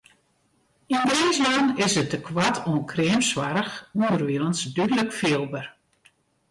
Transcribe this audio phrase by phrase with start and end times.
[0.95, 5.65] Yn Grinslân is it tekoart oan kreamsoarch ûnderwilens dúdlik fielber.